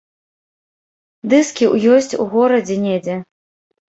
[1.33, 1.65] Дыскі
[1.97, 3.15] ёсць у горадзе недзе.